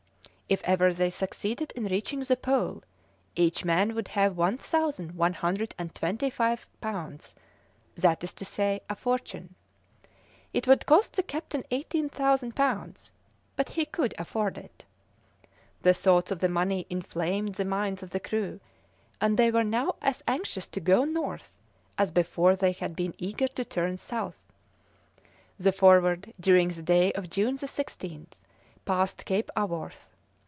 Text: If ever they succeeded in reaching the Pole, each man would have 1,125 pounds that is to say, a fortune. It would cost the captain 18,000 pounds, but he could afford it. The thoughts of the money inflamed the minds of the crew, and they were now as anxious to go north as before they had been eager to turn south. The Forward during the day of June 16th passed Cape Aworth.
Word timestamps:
If 0.51 0.59
ever 0.65 0.91
they 0.93 1.09
succeeded 1.09 1.71
in 1.77 1.85
reaching 1.85 2.19
the 2.25 2.35
Pole, 2.35 2.83
each 3.37 3.63
man 3.63 3.95
would 3.95 4.09
have 4.09 4.35
1,125 4.35 6.69
pounds 6.81 7.35
that 7.95 8.21
is 8.21 8.33
to 8.33 8.43
say, 8.43 8.81
a 8.89 8.95
fortune. 8.97 9.55
It 10.51 10.67
would 10.67 10.85
cost 10.85 11.13
the 11.13 11.23
captain 11.23 11.63
18,000 11.71 12.53
pounds, 12.53 13.13
but 13.55 13.69
he 13.69 13.85
could 13.85 14.13
afford 14.17 14.57
it. 14.57 14.83
The 15.83 15.93
thoughts 15.93 16.31
of 16.31 16.39
the 16.41 16.49
money 16.49 16.85
inflamed 16.89 17.55
the 17.55 17.63
minds 17.63 18.03
of 18.03 18.09
the 18.09 18.19
crew, 18.19 18.59
and 19.21 19.37
they 19.39 19.51
were 19.51 19.63
now 19.63 19.95
as 20.01 20.21
anxious 20.27 20.67
to 20.67 20.81
go 20.81 21.05
north 21.05 21.53
as 21.97 22.11
before 22.11 22.57
they 22.57 22.73
had 22.73 22.93
been 22.93 23.15
eager 23.17 23.47
to 23.47 23.63
turn 23.63 23.95
south. 23.95 24.43
The 25.57 25.71
Forward 25.71 26.33
during 26.37 26.67
the 26.67 26.83
day 26.83 27.13
of 27.13 27.29
June 27.29 27.55
16th 27.57 28.43
passed 28.83 29.23
Cape 29.23 29.49
Aworth. 29.55 30.09